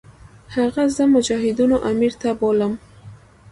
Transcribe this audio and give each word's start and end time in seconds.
هغه 0.55 0.83
زه 0.95 1.03
مجاهدینو 1.15 1.77
امیر 1.89 2.13
ته 2.21 2.29
بوتلم. 2.39 2.73